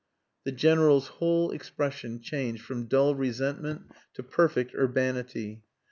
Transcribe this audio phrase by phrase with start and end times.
[0.45, 3.83] The General's whole expression changed from dull resentment
[4.15, 5.61] to perfect urbanity.